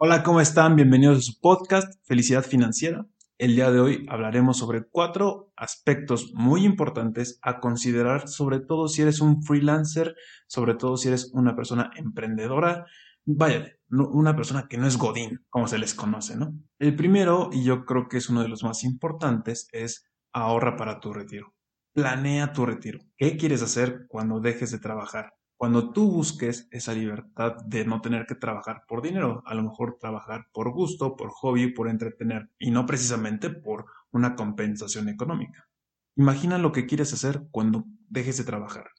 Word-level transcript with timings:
Hola, 0.00 0.22
¿cómo 0.22 0.40
están? 0.40 0.76
Bienvenidos 0.76 1.18
a 1.18 1.22
su 1.22 1.40
podcast 1.40 1.92
Felicidad 2.06 2.44
Financiera. 2.44 3.04
El 3.36 3.56
día 3.56 3.72
de 3.72 3.80
hoy 3.80 4.06
hablaremos 4.08 4.56
sobre 4.56 4.84
cuatro 4.88 5.52
aspectos 5.56 6.30
muy 6.34 6.64
importantes 6.64 7.40
a 7.42 7.58
considerar, 7.58 8.28
sobre 8.28 8.60
todo 8.60 8.86
si 8.86 9.02
eres 9.02 9.20
un 9.20 9.42
freelancer, 9.42 10.14
sobre 10.46 10.74
todo 10.74 10.96
si 10.96 11.08
eres 11.08 11.32
una 11.34 11.56
persona 11.56 11.90
emprendedora, 11.96 12.86
vaya, 13.24 13.72
una 13.90 14.36
persona 14.36 14.68
que 14.68 14.78
no 14.78 14.86
es 14.86 14.98
Godín, 14.98 15.44
como 15.50 15.66
se 15.66 15.78
les 15.78 15.94
conoce, 15.94 16.36
¿no? 16.36 16.54
El 16.78 16.94
primero, 16.94 17.50
y 17.52 17.64
yo 17.64 17.84
creo 17.84 18.06
que 18.06 18.18
es 18.18 18.28
uno 18.28 18.42
de 18.42 18.48
los 18.48 18.62
más 18.62 18.84
importantes, 18.84 19.66
es 19.72 20.04
ahorra 20.32 20.76
para 20.76 21.00
tu 21.00 21.12
retiro. 21.12 21.56
Planea 21.92 22.52
tu 22.52 22.64
retiro. 22.64 23.00
¿Qué 23.16 23.36
quieres 23.36 23.62
hacer 23.62 24.06
cuando 24.06 24.38
dejes 24.38 24.70
de 24.70 24.78
trabajar? 24.78 25.32
Cuando 25.58 25.90
tú 25.90 26.08
busques 26.08 26.68
esa 26.70 26.94
libertad 26.94 27.56
de 27.66 27.84
no 27.84 28.00
tener 28.00 28.26
que 28.26 28.36
trabajar 28.36 28.84
por 28.86 29.02
dinero, 29.02 29.42
a 29.44 29.56
lo 29.56 29.64
mejor 29.64 29.98
trabajar 29.98 30.46
por 30.52 30.72
gusto, 30.72 31.16
por 31.16 31.30
hobby, 31.30 31.72
por 31.72 31.88
entretener, 31.88 32.48
y 32.60 32.70
no 32.70 32.86
precisamente 32.86 33.50
por 33.50 33.86
una 34.12 34.36
compensación 34.36 35.08
económica. 35.08 35.68
Imagina 36.14 36.58
lo 36.58 36.70
que 36.70 36.86
quieres 36.86 37.12
hacer 37.12 37.48
cuando 37.50 37.84
dejes 38.08 38.38
de 38.38 38.44
trabajar. 38.44 38.90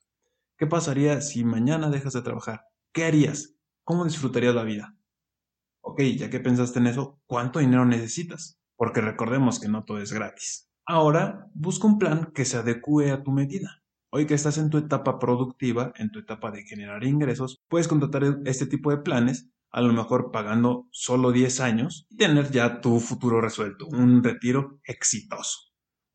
¿Qué 0.58 0.68
pasaría 0.68 1.22
si 1.22 1.46
mañana 1.46 1.90
dejas 1.90 2.12
de 2.12 2.24
trabajar? 2.24 2.66
¿Qué 2.92 3.06
harías? 3.06 3.56
¿Cómo 3.86 4.04
disfrutarías 4.04 4.54
la 4.54 4.64
vida? 4.64 4.98
Ok, 5.80 6.02
ya 6.18 6.30
que 6.30 6.42
pensaste 6.42 6.80
en 6.80 6.88
eso, 6.88 7.22
¿cuánto 7.26 7.60
dinero 7.60 7.86
necesitas? 7.86 8.60
Porque 8.76 9.00
recordemos 9.00 9.62
que 9.62 9.70
no 9.70 9.86
todo 9.86 10.00
es 10.00 10.12
gratis. 10.12 10.70
Ahora, 10.86 11.48
busca 11.54 11.88
un 11.88 12.00
plan 12.00 12.34
que 12.34 12.44
se 12.44 12.58
adecue 12.58 13.12
a 13.12 13.24
tu 13.24 13.32
medida. 13.32 13.82
Hoy 14.12 14.26
que 14.26 14.34
estás 14.34 14.58
en 14.58 14.72
tu 14.72 14.80
etapa 14.80 15.20
productiva, 15.20 15.94
en 15.96 16.10
tu 16.10 16.18
etapa 16.18 16.50
de 16.50 16.64
generar 16.64 17.04
ingresos, 17.04 17.62
puedes 17.68 17.88
contratar 17.88 18.40
este 18.46 18.66
tipo 18.66 18.90
de 18.90 18.98
planes, 18.98 19.52
a 19.70 19.82
lo 19.82 19.94
mejor 19.94 20.32
pagando 20.32 20.88
solo 20.92 21.32
10 21.32 21.60
años 21.60 22.08
y 22.10 22.18
tener 22.18 22.50
ya 22.50 22.82
tu 22.82 23.00
futuro 23.00 23.40
resuelto, 23.40 23.86
un 23.86 24.24
retiro 24.24 24.80
exitoso, 24.84 25.60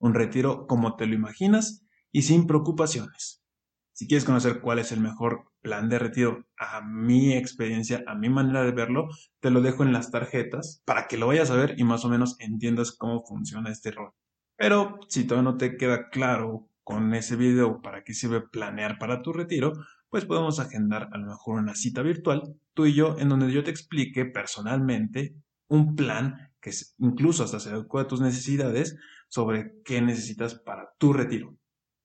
un 0.01 0.12
retiro 0.12 0.67
como 0.67 0.97
te 0.97 1.06
lo 1.06 1.14
imaginas 1.14 1.86
y 2.11 2.23
sin 2.23 2.48
preocupaciones. 2.48 3.45
Si 3.92 4.08
quieres 4.08 4.25
conocer 4.25 4.61
cuál 4.61 4.81
es 4.81 4.91
el 4.91 4.98
mejor 4.98 5.53
plan 5.62 5.89
de 5.89 6.01
retiro 6.01 6.48
a 6.58 6.81
mi 6.81 7.34
experiencia, 7.34 8.03
a 8.08 8.17
mi 8.17 8.29
manera 8.29 8.64
de 8.64 8.73
verlo, 8.73 9.06
te 9.39 9.51
lo 9.51 9.61
dejo 9.61 9.84
en 9.84 9.92
las 9.92 10.11
tarjetas 10.11 10.83
para 10.84 11.06
que 11.06 11.17
lo 11.17 11.29
vayas 11.29 11.53
a 11.53 11.55
ver 11.55 11.77
y 11.79 11.84
más 11.84 12.05
o 12.05 12.08
menos 12.08 12.34
entiendas 12.41 12.91
cómo 12.91 13.25
funciona 13.25 13.70
este 13.70 13.92
rol. 13.92 14.11
Pero 14.56 14.98
si 15.08 15.29
todavía 15.29 15.53
no 15.53 15.56
te 15.56 15.77
queda 15.77 16.08
claro 16.11 16.69
con 16.84 17.14
ese 17.14 17.36
video 17.36 17.80
para 17.82 18.04
qué 18.04 18.14
sirve 18.14 18.42
planear 18.42 18.98
para 18.98 19.22
tu 19.22 19.32
retiro, 19.32 19.72
pues 20.10 20.27
podemos 20.27 20.60
agendar 20.60 21.08
a 21.12 21.18
lo 21.18 21.27
mejor 21.27 21.58
una 21.58 21.74
cita 21.74 22.02
virtual, 22.02 22.54
tú 22.74 22.86
y 22.86 22.94
yo, 22.94 23.16
en 23.18 23.30
donde 23.30 23.50
yo 23.50 23.64
te 23.64 23.70
explique 23.70 24.27
personalmente 24.27 25.34
un 25.66 25.96
plan 25.96 26.52
que 26.60 26.70
incluso 26.98 27.42
hasta 27.42 27.58
se 27.58 27.70
adecua 27.70 28.02
a 28.02 28.06
tus 28.06 28.20
necesidades 28.20 28.96
sobre 29.28 29.72
qué 29.84 30.00
necesitas 30.00 30.55
para 30.55 30.90
tu 30.98 31.12
retiro. 31.12 31.56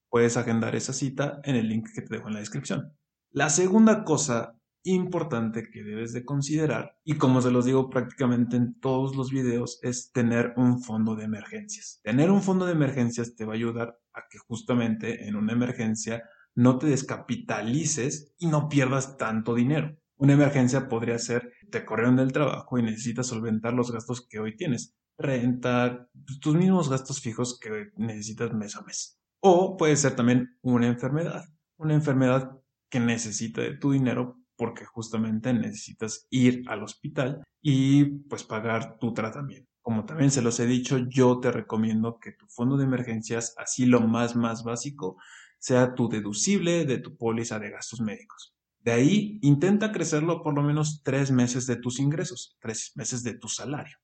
Puedes 0.09 0.37
agendar 0.37 0.75
esa 0.75 0.93
cita 0.93 1.39
en 1.43 1.55
el 1.55 1.69
link 1.69 1.87
que 1.93 2.01
te 2.01 2.15
dejo 2.15 2.27
en 2.27 2.33
la 2.33 2.39
descripción. 2.39 2.93
La 3.31 3.49
segunda 3.49 4.03
cosa 4.03 4.58
importante 4.83 5.69
que 5.71 5.83
debes 5.83 6.13
de 6.13 6.23
considerar, 6.23 6.97
y 7.03 7.15
como 7.15 7.41
se 7.41 7.51
los 7.51 7.65
digo 7.65 7.89
prácticamente 7.89 8.55
en 8.55 8.79
todos 8.79 9.15
los 9.15 9.31
videos, 9.31 9.79
es 9.83 10.11
tener 10.11 10.53
un 10.57 10.81
fondo 10.81 11.15
de 11.15 11.25
emergencias. 11.25 11.99
Tener 12.03 12.31
un 12.31 12.41
fondo 12.41 12.65
de 12.65 12.73
emergencias 12.73 13.35
te 13.35 13.45
va 13.45 13.53
a 13.53 13.55
ayudar 13.55 13.99
a 14.13 14.23
que 14.29 14.37
justamente 14.37 15.27
en 15.27 15.35
una 15.35 15.53
emergencia 15.53 16.23
no 16.55 16.77
te 16.77 16.87
descapitalices 16.87 18.33
y 18.37 18.47
no 18.47 18.69
pierdas 18.69 19.17
tanto 19.17 19.55
dinero. 19.55 19.97
Una 20.17 20.33
emergencia 20.33 20.89
podría 20.89 21.17
ser, 21.17 21.53
te 21.71 21.85
corrieron 21.85 22.17
del 22.17 22.33
trabajo 22.33 22.77
y 22.77 22.83
necesitas 22.83 23.27
solventar 23.27 23.73
los 23.73 23.91
gastos 23.91 24.27
que 24.27 24.39
hoy 24.39 24.57
tienes. 24.57 24.95
Renta, 25.17 26.09
tus 26.41 26.55
mismos 26.55 26.89
gastos 26.89 27.21
fijos 27.21 27.57
que 27.59 27.91
necesitas 27.95 28.53
mes 28.53 28.75
a 28.75 28.81
mes. 28.81 29.19
O 29.41 29.77
puede 29.77 29.95
ser 29.95 30.15
también 30.15 30.57
una 30.61 30.87
enfermedad. 30.87 31.45
Una 31.77 31.93
enfermedad 31.93 32.51
que 32.89 32.99
necesita 32.99 33.61
de 33.61 33.77
tu 33.77 33.91
dinero 33.91 34.38
porque 34.59 34.83
justamente 34.83 35.53
necesitas 35.53 36.27
ir 36.29 36.63
al 36.67 36.83
hospital 36.83 37.41
y 37.61 38.03
pues 38.27 38.43
pagar 38.43 38.97
tu 38.99 39.13
tratamiento. 39.13 39.71
Como 39.81 40.03
también 40.03 40.31
se 40.31 40.41
los 40.41 40.59
he 40.59 40.65
dicho, 40.65 40.97
yo 40.97 41.39
te 41.39 41.49
recomiendo 41.49 42.19
que 42.19 42.33
tu 42.33 42.45
fondo 42.47 42.75
de 42.75 42.83
emergencias, 42.83 43.55
así 43.57 43.85
lo 43.85 44.01
más 44.01 44.35
más 44.35 44.65
básico, 44.65 45.15
sea 45.59 45.95
tu 45.95 46.09
deducible 46.09 46.83
de 46.83 46.97
tu 46.97 47.15
póliza 47.15 47.57
de 47.57 47.71
gastos 47.71 48.01
médicos. 48.01 48.53
De 48.79 48.91
ahí, 48.91 49.39
intenta 49.43 49.93
crecerlo 49.93 50.43
por 50.43 50.53
lo 50.53 50.61
menos 50.61 51.03
tres 51.03 51.31
meses 51.31 51.65
de 51.65 51.77
tus 51.77 51.97
ingresos, 51.97 52.57
tres 52.59 52.91
meses 52.95 53.23
de 53.23 53.35
tu 53.35 53.47
salario. 53.47 53.97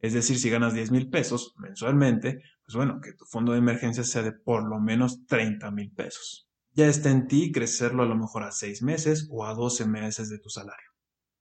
Es 0.00 0.14
decir, 0.14 0.38
si 0.38 0.48
ganas 0.48 0.72
10 0.72 0.90
mil 0.90 1.10
pesos 1.10 1.54
mensualmente, 1.58 2.40
pues 2.64 2.76
bueno, 2.76 2.98
que 3.02 3.12
tu 3.12 3.26
fondo 3.26 3.52
de 3.52 3.58
emergencias 3.58 4.08
sea 4.08 4.22
de 4.22 4.32
por 4.32 4.66
lo 4.66 4.80
menos 4.80 5.26
30 5.26 5.70
mil 5.70 5.90
pesos 5.90 6.47
ya 6.78 6.86
está 6.86 7.10
en 7.10 7.26
ti 7.26 7.50
crecerlo 7.50 8.04
a 8.04 8.06
lo 8.06 8.14
mejor 8.14 8.44
a 8.44 8.52
seis 8.52 8.82
meses 8.82 9.26
o 9.32 9.44
a 9.44 9.52
12 9.52 9.84
meses 9.86 10.30
de 10.30 10.38
tu 10.38 10.48
salario. 10.48 10.86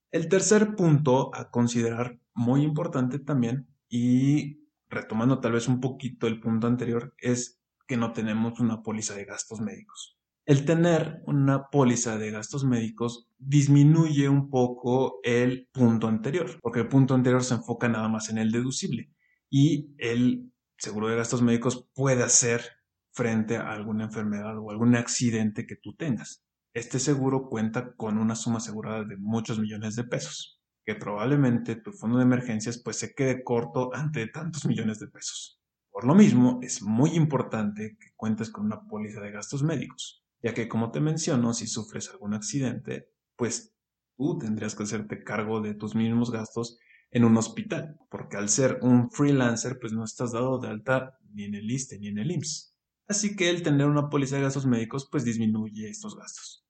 El 0.09 0.29
tercer 0.29 0.75
punto 0.75 1.29
a 1.35 1.51
considerar 1.51 2.19
muy 2.33 2.63
importante 2.63 3.19
también 3.19 3.67
y 3.87 4.63
retomando 4.89 5.39
tal 5.39 5.51
vez 5.51 5.67
un 5.67 5.79
poquito 5.79 6.25
el 6.25 6.39
punto 6.39 6.65
anterior 6.65 7.13
es 7.19 7.61
que 7.85 7.97
no 7.97 8.13
tenemos 8.13 8.59
una 8.59 8.81
póliza 8.81 9.13
de 9.13 9.25
gastos 9.25 9.61
médicos. 9.61 10.17
El 10.43 10.65
tener 10.65 11.21
una 11.27 11.69
póliza 11.69 12.17
de 12.17 12.31
gastos 12.31 12.63
médicos 12.63 13.29
disminuye 13.37 14.29
un 14.29 14.49
poco 14.49 15.19
el 15.21 15.69
punto 15.71 16.07
anterior, 16.07 16.57
porque 16.63 16.79
el 16.79 16.87
punto 16.87 17.13
anterior 17.13 17.43
se 17.43 17.53
enfoca 17.53 17.87
nada 17.87 18.07
más 18.07 18.29
en 18.29 18.39
el 18.39 18.51
deducible 18.51 19.11
y 19.51 19.93
el 19.99 20.51
seguro 20.79 21.09
de 21.09 21.17
gastos 21.17 21.43
médicos 21.43 21.87
puede 21.93 22.23
hacer 22.23 22.76
frente 23.17 23.57
a 23.57 23.71
alguna 23.71 24.03
enfermedad 24.03 24.55
o 24.59 24.69
algún 24.69 24.95
accidente 24.95 25.65
que 25.65 25.75
tú 25.75 25.95
tengas. 25.95 26.43
Este 26.75 26.99
seguro 26.99 27.49
cuenta 27.49 27.95
con 27.95 28.19
una 28.19 28.35
suma 28.35 28.57
asegurada 28.57 29.03
de 29.03 29.17
muchos 29.17 29.57
millones 29.57 29.95
de 29.95 30.03
pesos, 30.03 30.61
que 30.85 30.93
probablemente 30.93 31.77
tu 31.77 31.91
fondo 31.93 32.19
de 32.19 32.25
emergencias 32.25 32.79
pues 32.83 32.99
se 32.99 33.15
quede 33.15 33.43
corto 33.43 33.89
ante 33.95 34.27
tantos 34.27 34.67
millones 34.67 34.99
de 34.99 35.07
pesos. 35.07 35.59
Por 35.89 36.05
lo 36.05 36.13
mismo, 36.13 36.59
es 36.61 36.83
muy 36.83 37.15
importante 37.15 37.97
que 37.99 38.09
cuentes 38.15 38.51
con 38.51 38.65
una 38.65 38.87
póliza 38.87 39.19
de 39.19 39.31
gastos 39.31 39.63
médicos, 39.63 40.23
ya 40.43 40.53
que 40.53 40.67
como 40.67 40.91
te 40.91 40.99
menciono, 40.99 41.55
si 41.55 41.65
sufres 41.65 42.11
algún 42.11 42.35
accidente, 42.35 43.09
pues 43.35 43.73
tú 44.15 44.37
tendrías 44.37 44.75
que 44.75 44.83
hacerte 44.83 45.23
cargo 45.23 45.59
de 45.59 45.73
tus 45.73 45.95
mismos 45.95 46.31
gastos 46.31 46.77
en 47.09 47.25
un 47.25 47.35
hospital, 47.35 47.97
porque 48.11 48.37
al 48.37 48.49
ser 48.49 48.77
un 48.83 49.09
freelancer, 49.09 49.79
pues 49.79 49.91
no 49.91 50.03
estás 50.03 50.33
dado 50.33 50.59
de 50.59 50.67
alta 50.67 51.17
ni 51.33 51.45
en 51.45 51.55
el 51.55 51.71
ISTE 51.71 51.97
ni 51.97 52.09
en 52.09 52.19
el 52.19 52.29
IMSS. 52.29 52.76
Así 53.07 53.35
que 53.35 53.49
el 53.49 53.63
tener 53.63 53.87
una 53.87 54.09
póliza 54.09 54.35
de 54.35 54.43
gastos 54.43 54.65
médicos 54.65 55.07
pues 55.09 55.23
disminuye 55.23 55.89
estos 55.89 56.15
gastos. 56.15 56.65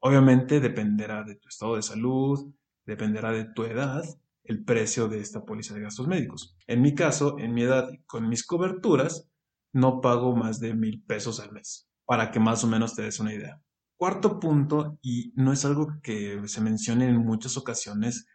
Obviamente 0.00 0.60
dependerá 0.60 1.22
de 1.22 1.36
tu 1.36 1.48
estado 1.48 1.76
de 1.76 1.82
salud, 1.82 2.52
dependerá 2.86 3.30
de 3.30 3.44
tu 3.44 3.64
edad, 3.64 4.02
el 4.44 4.64
precio 4.64 5.08
de 5.08 5.20
esta 5.20 5.44
póliza 5.44 5.74
de 5.74 5.82
gastos 5.82 6.08
médicos. 6.08 6.56
En 6.66 6.82
mi 6.82 6.94
caso, 6.94 7.38
en 7.38 7.54
mi 7.54 7.62
edad, 7.62 7.88
con 8.06 8.28
mis 8.28 8.44
coberturas, 8.44 9.28
no 9.72 10.00
pago 10.00 10.34
más 10.34 10.60
de 10.60 10.74
mil 10.74 11.02
pesos 11.04 11.40
al 11.40 11.52
mes, 11.52 11.88
para 12.04 12.30
que 12.30 12.40
más 12.40 12.64
o 12.64 12.66
menos 12.66 12.94
te 12.94 13.02
des 13.02 13.20
una 13.20 13.34
idea. 13.34 13.62
Cuarto 13.96 14.40
punto, 14.40 14.98
y 15.02 15.32
no 15.36 15.52
es 15.52 15.64
algo 15.64 16.00
que 16.02 16.40
se 16.46 16.60
mencione 16.60 17.06
en 17.06 17.18
muchas 17.18 17.56
ocasiones, 17.56 18.26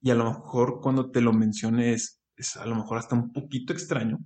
y 0.00 0.10
a 0.10 0.14
lo 0.14 0.24
mejor 0.24 0.80
cuando 0.80 1.10
te 1.10 1.20
lo 1.20 1.32
mencione 1.32 1.92
es, 1.92 2.20
es 2.36 2.56
a 2.56 2.66
lo 2.66 2.76
mejor 2.76 2.98
hasta 2.98 3.16
un 3.16 3.32
poquito 3.32 3.72
extraño, 3.72 4.18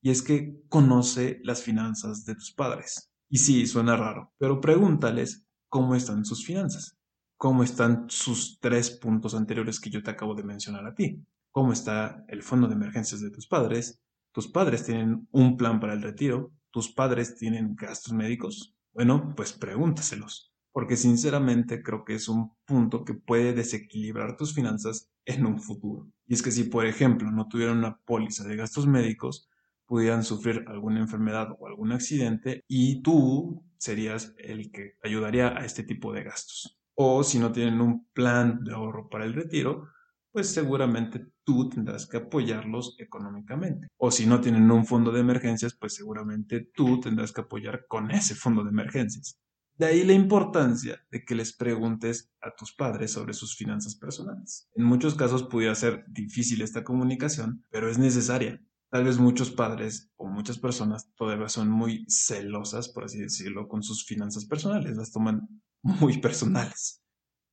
y 0.00 0.10
es 0.10 0.22
que 0.22 0.60
conoce 0.68 1.40
las 1.42 1.62
finanzas 1.62 2.24
de 2.24 2.34
tus 2.34 2.52
padres. 2.52 3.10
Y 3.28 3.38
sí, 3.38 3.66
suena 3.66 3.96
raro, 3.96 4.32
pero 4.38 4.60
pregúntales 4.60 5.44
cómo 5.68 5.94
están 5.94 6.24
sus 6.24 6.44
finanzas, 6.44 6.96
cómo 7.36 7.62
están 7.62 8.06
sus 8.08 8.58
tres 8.60 8.90
puntos 8.90 9.34
anteriores 9.34 9.80
que 9.80 9.90
yo 9.90 10.02
te 10.02 10.10
acabo 10.10 10.34
de 10.34 10.44
mencionar 10.44 10.86
a 10.86 10.94
ti, 10.94 11.22
cómo 11.50 11.72
está 11.72 12.24
el 12.28 12.42
fondo 12.42 12.68
de 12.68 12.74
emergencias 12.74 13.20
de 13.20 13.30
tus 13.30 13.46
padres, 13.46 14.00
tus 14.32 14.48
padres 14.48 14.84
tienen 14.84 15.28
un 15.32 15.56
plan 15.56 15.80
para 15.80 15.94
el 15.94 16.02
retiro, 16.02 16.52
tus 16.70 16.92
padres 16.92 17.36
tienen 17.36 17.74
gastos 17.74 18.12
médicos. 18.12 18.74
Bueno, 18.92 19.34
pues 19.36 19.52
pregúntaselos, 19.52 20.52
porque 20.72 20.96
sinceramente 20.96 21.82
creo 21.82 22.04
que 22.04 22.14
es 22.14 22.28
un 22.28 22.52
punto 22.64 23.04
que 23.04 23.14
puede 23.14 23.52
desequilibrar 23.52 24.36
tus 24.36 24.54
finanzas 24.54 25.10
en 25.24 25.44
un 25.46 25.60
futuro. 25.60 26.08
Y 26.26 26.34
es 26.34 26.42
que 26.42 26.50
si, 26.50 26.64
por 26.64 26.86
ejemplo, 26.86 27.30
no 27.30 27.48
tuvieran 27.48 27.78
una 27.78 27.98
póliza 27.98 28.44
de 28.44 28.56
gastos 28.56 28.86
médicos, 28.86 29.48
pudieran 29.88 30.22
sufrir 30.22 30.64
alguna 30.68 31.00
enfermedad 31.00 31.48
o 31.58 31.66
algún 31.66 31.92
accidente 31.92 32.62
y 32.68 33.02
tú 33.02 33.64
serías 33.78 34.34
el 34.38 34.70
que 34.70 34.92
ayudaría 35.02 35.48
a 35.48 35.64
este 35.64 35.82
tipo 35.82 36.12
de 36.12 36.24
gastos. 36.24 36.78
O 36.94 37.24
si 37.24 37.38
no 37.38 37.50
tienen 37.50 37.80
un 37.80 38.06
plan 38.12 38.62
de 38.64 38.74
ahorro 38.74 39.08
para 39.08 39.24
el 39.24 39.32
retiro, 39.32 39.88
pues 40.30 40.52
seguramente 40.52 41.26
tú 41.42 41.68
tendrás 41.68 42.06
que 42.06 42.18
apoyarlos 42.18 42.96
económicamente. 42.98 43.88
O 43.96 44.10
si 44.10 44.26
no 44.26 44.40
tienen 44.40 44.70
un 44.70 44.84
fondo 44.84 45.10
de 45.10 45.20
emergencias, 45.20 45.74
pues 45.74 45.94
seguramente 45.94 46.68
tú 46.74 47.00
tendrás 47.00 47.32
que 47.32 47.40
apoyar 47.40 47.86
con 47.88 48.10
ese 48.10 48.34
fondo 48.34 48.62
de 48.62 48.70
emergencias. 48.70 49.38
De 49.78 49.86
ahí 49.86 50.04
la 50.04 50.12
importancia 50.12 51.06
de 51.10 51.24
que 51.24 51.36
les 51.36 51.56
preguntes 51.56 52.32
a 52.42 52.54
tus 52.54 52.74
padres 52.74 53.12
sobre 53.12 53.32
sus 53.32 53.56
finanzas 53.56 53.94
personales. 53.94 54.68
En 54.74 54.84
muchos 54.84 55.14
casos 55.14 55.44
pudiera 55.44 55.74
ser 55.76 56.04
difícil 56.08 56.62
esta 56.62 56.82
comunicación, 56.82 57.64
pero 57.70 57.88
es 57.88 57.96
necesaria. 57.96 58.60
Tal 58.90 59.04
vez 59.04 59.18
muchos 59.18 59.50
padres 59.50 60.10
o 60.16 60.26
muchas 60.26 60.58
personas 60.58 61.12
todavía 61.14 61.48
son 61.48 61.68
muy 61.68 62.06
celosas, 62.08 62.88
por 62.88 63.04
así 63.04 63.18
decirlo, 63.18 63.68
con 63.68 63.82
sus 63.82 64.04
finanzas 64.04 64.46
personales, 64.46 64.96
las 64.96 65.12
toman 65.12 65.46
muy 65.82 66.18
personales. 66.20 67.02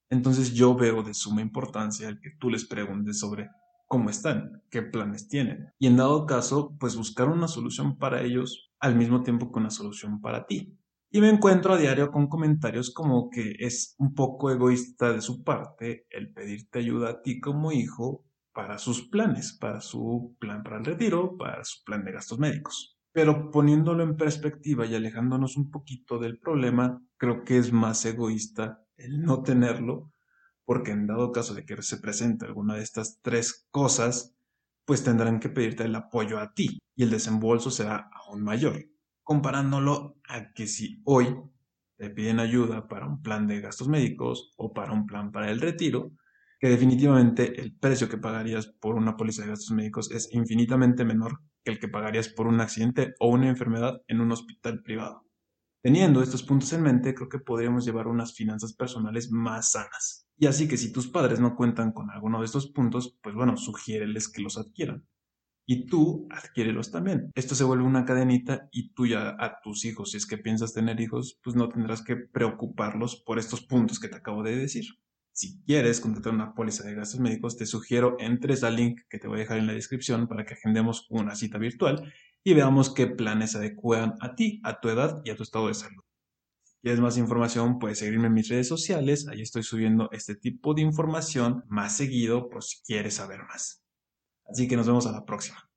Entonces 0.09 0.53
yo 0.53 0.75
veo 0.75 1.03
de 1.03 1.13
suma 1.13 1.41
importancia 1.41 2.07
el 2.07 2.19
que 2.21 2.31
tú 2.39 2.49
les 2.49 2.65
preguntes 2.65 3.19
sobre 3.19 3.49
cómo 3.87 4.09
están, 4.09 4.63
qué 4.69 4.81
planes 4.81 5.27
tienen. 5.27 5.73
Y 5.77 5.87
en 5.87 5.97
dado 5.97 6.25
caso, 6.25 6.75
pues 6.79 6.95
buscar 6.95 7.27
una 7.27 7.47
solución 7.47 7.97
para 7.97 8.21
ellos 8.21 8.71
al 8.79 8.95
mismo 8.95 9.23
tiempo 9.23 9.51
que 9.51 9.59
una 9.59 9.69
solución 9.71 10.21
para 10.21 10.45
ti. 10.45 10.77
Y 11.11 11.21
me 11.21 11.29
encuentro 11.29 11.73
a 11.73 11.77
diario 11.77 12.11
con 12.11 12.27
comentarios 12.27 12.91
como 12.91 13.29
que 13.29 13.55
es 13.59 13.95
un 13.97 14.13
poco 14.13 14.51
egoísta 14.51 15.13
de 15.13 15.21
su 15.21 15.43
parte 15.43 16.05
el 16.09 16.33
pedirte 16.33 16.79
ayuda 16.79 17.09
a 17.09 17.21
ti 17.21 17.39
como 17.39 17.71
hijo 17.71 18.25
para 18.55 18.79
sus 18.79 19.09
planes, 19.09 19.53
para 19.53 19.81
su 19.81 20.35
plan 20.39 20.63
para 20.63 20.77
el 20.77 20.85
retiro, 20.85 21.37
para 21.37 21.63
su 21.65 21.83
plan 21.83 22.05
de 22.05 22.13
gastos 22.13 22.39
médicos. 22.39 22.97
Pero 23.11 23.51
poniéndolo 23.51 24.01
en 24.01 24.15
perspectiva 24.15 24.85
y 24.85 24.95
alejándonos 24.95 25.57
un 25.57 25.69
poquito 25.69 26.17
del 26.17 26.39
problema, 26.39 27.03
creo 27.17 27.43
que 27.43 27.57
es 27.57 27.71
más 27.71 28.03
egoísta 28.05 28.81
el 28.97 29.21
no 29.21 29.43
tenerlo 29.43 30.11
porque 30.65 30.91
en 30.91 31.05
dado 31.05 31.31
caso 31.31 31.53
de 31.53 31.65
que 31.65 31.81
se 31.81 31.97
presente 31.97 32.45
alguna 32.45 32.75
de 32.75 32.83
estas 32.83 33.19
tres 33.21 33.67
cosas, 33.69 34.35
pues 34.83 35.03
tendrán 35.03 35.39
que 35.39 35.49
pedirte 35.49 35.83
el 35.83 35.95
apoyo 35.95 36.39
a 36.39 36.53
ti 36.53 36.79
y 36.95 37.03
el 37.03 37.11
desembolso 37.11 37.69
será 37.69 38.09
aún 38.13 38.43
mayor, 38.43 38.83
comparándolo 39.23 40.17
a 40.27 40.53
que 40.53 40.67
si 40.67 41.01
hoy 41.03 41.35
te 41.97 42.09
piden 42.09 42.39
ayuda 42.39 42.87
para 42.87 43.05
un 43.05 43.21
plan 43.21 43.47
de 43.47 43.61
gastos 43.61 43.87
médicos 43.87 44.53
o 44.57 44.73
para 44.73 44.91
un 44.91 45.05
plan 45.05 45.31
para 45.31 45.51
el 45.51 45.61
retiro, 45.61 46.11
que 46.65 46.71
definitivamente 46.71 47.61
el 47.61 47.75
precio 47.75 48.09
que 48.09 48.17
pagarías 48.17 48.65
por 48.65 48.95
una 48.95 49.15
póliza 49.15 49.43
de 49.43 49.49
gastos 49.49 49.69
médicos 49.69 50.09
es 50.09 50.33
infinitamente 50.33 51.05
menor 51.05 51.39
que 51.63 51.69
el 51.69 51.79
que 51.79 51.87
pagarías 51.87 52.27
por 52.29 52.47
un 52.47 52.59
accidente 52.59 53.13
o 53.19 53.27
una 53.29 53.49
enfermedad 53.49 54.01
en 54.07 54.19
un 54.19 54.31
hospital 54.31 54.81
privado. 54.81 55.27
Teniendo 55.83 56.23
estos 56.23 56.41
puntos 56.41 56.73
en 56.73 56.81
mente, 56.81 57.13
creo 57.13 57.29
que 57.29 57.37
podríamos 57.37 57.85
llevar 57.85 58.07
unas 58.07 58.33
finanzas 58.33 58.73
personales 58.73 59.29
más 59.29 59.73
sanas. 59.73 60.27
Y 60.39 60.47
así 60.47 60.67
que 60.67 60.77
si 60.77 60.91
tus 60.91 61.07
padres 61.07 61.39
no 61.39 61.55
cuentan 61.55 61.91
con 61.91 62.09
alguno 62.09 62.39
de 62.39 62.45
estos 62.45 62.71
puntos, 62.71 63.15
pues 63.21 63.35
bueno, 63.35 63.57
sugiéreles 63.57 64.27
que 64.27 64.41
los 64.41 64.57
adquieran. 64.57 65.05
Y 65.67 65.85
tú 65.85 66.27
adquiérelos 66.31 66.89
también. 66.89 67.29
Esto 67.35 67.53
se 67.53 67.63
vuelve 67.63 67.83
una 67.83 68.05
cadenita 68.05 68.69
y 68.71 68.91
tú 68.95 69.05
ya 69.05 69.35
a 69.37 69.59
tus 69.61 69.85
hijos, 69.85 70.09
si 70.09 70.17
es 70.17 70.25
que 70.25 70.39
piensas 70.39 70.73
tener 70.73 70.99
hijos, 70.99 71.39
pues 71.43 71.55
no 71.55 71.69
tendrás 71.69 72.01
que 72.01 72.15
preocuparlos 72.15 73.17
por 73.17 73.37
estos 73.37 73.61
puntos 73.61 73.99
que 73.99 74.07
te 74.07 74.15
acabo 74.15 74.41
de 74.41 74.55
decir. 74.55 74.85
Si 75.35 75.61
quieres 75.63 75.99
contratar 75.99 76.33
una 76.33 76.53
póliza 76.53 76.85
de 76.85 76.95
gastos 76.95 77.19
médicos, 77.19 77.57
te 77.57 77.65
sugiero 77.65 78.15
entres 78.21 78.63
al 78.63 78.77
link 78.77 79.01
que 79.09 79.19
te 79.19 79.27
voy 79.27 79.35
a 79.35 79.39
dejar 79.41 79.57
en 79.57 79.67
la 79.67 79.73
descripción 79.73 80.29
para 80.29 80.45
que 80.45 80.53
agendemos 80.53 81.07
una 81.09 81.35
cita 81.35 81.57
virtual 81.57 82.13
y 82.41 82.53
veamos 82.53 82.93
qué 82.93 83.07
planes 83.07 83.53
adecuan 83.53 84.13
a 84.21 84.33
ti, 84.35 84.61
a 84.63 84.79
tu 84.79 84.87
edad 84.87 85.21
y 85.25 85.31
a 85.31 85.35
tu 85.35 85.43
estado 85.43 85.67
de 85.67 85.73
salud. 85.73 86.01
Si 86.63 86.75
quieres 86.81 87.01
más 87.01 87.17
información, 87.17 87.79
puedes 87.79 87.99
seguirme 87.99 88.27
en 88.27 88.33
mis 88.33 88.47
redes 88.47 88.69
sociales, 88.69 89.27
ahí 89.27 89.41
estoy 89.41 89.63
subiendo 89.63 90.07
este 90.13 90.35
tipo 90.35 90.73
de 90.73 90.83
información 90.83 91.65
más 91.67 91.97
seguido 91.97 92.47
por 92.47 92.63
si 92.63 92.81
quieres 92.83 93.15
saber 93.15 93.43
más. 93.43 93.83
Así 94.45 94.69
que 94.69 94.77
nos 94.77 94.87
vemos 94.87 95.05
a 95.05 95.11
la 95.11 95.25
próxima. 95.25 95.69